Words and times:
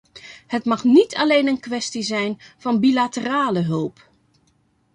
Het 0.47 0.65
mag 0.65 0.83
niet 0.83 1.15
alleen 1.15 1.47
een 1.47 1.59
kwestie 1.59 2.01
zijn 2.01 2.37
van 2.57 2.79
bilaterale 2.79 3.61
hulp. 3.61 3.99